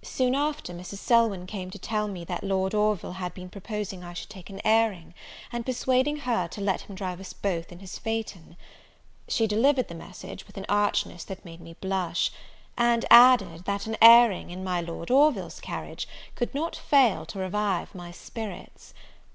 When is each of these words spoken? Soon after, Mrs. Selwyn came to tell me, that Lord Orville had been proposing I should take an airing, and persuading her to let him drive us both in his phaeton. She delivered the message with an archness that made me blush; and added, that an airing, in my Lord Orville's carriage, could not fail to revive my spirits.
Soon 0.00 0.34
after, 0.34 0.72
Mrs. 0.72 0.96
Selwyn 0.96 1.44
came 1.46 1.70
to 1.70 1.78
tell 1.78 2.08
me, 2.08 2.24
that 2.24 2.42
Lord 2.42 2.72
Orville 2.72 3.16
had 3.20 3.34
been 3.34 3.50
proposing 3.50 4.02
I 4.02 4.14
should 4.14 4.30
take 4.30 4.48
an 4.48 4.62
airing, 4.64 5.12
and 5.52 5.66
persuading 5.66 6.20
her 6.20 6.48
to 6.52 6.62
let 6.62 6.80
him 6.80 6.94
drive 6.96 7.20
us 7.20 7.34
both 7.34 7.70
in 7.70 7.80
his 7.80 7.98
phaeton. 7.98 8.56
She 9.28 9.46
delivered 9.46 9.88
the 9.88 9.94
message 9.94 10.46
with 10.46 10.56
an 10.56 10.64
archness 10.70 11.22
that 11.24 11.44
made 11.44 11.60
me 11.60 11.74
blush; 11.82 12.32
and 12.78 13.04
added, 13.10 13.66
that 13.66 13.84
an 13.86 13.98
airing, 14.00 14.48
in 14.48 14.64
my 14.64 14.80
Lord 14.80 15.10
Orville's 15.10 15.60
carriage, 15.60 16.08
could 16.34 16.54
not 16.54 16.74
fail 16.74 17.26
to 17.26 17.38
revive 17.38 17.94
my 17.94 18.10
spirits. 18.10 18.94